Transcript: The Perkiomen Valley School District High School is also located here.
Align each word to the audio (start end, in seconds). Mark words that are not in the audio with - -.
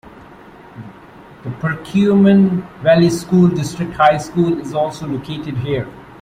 The 1.43 1.51
Perkiomen 1.59 2.65
Valley 2.81 3.11
School 3.11 3.49
District 3.49 3.93
High 3.93 4.17
School 4.17 4.59
is 4.59 4.73
also 4.73 5.05
located 5.07 5.57
here. 5.59 5.87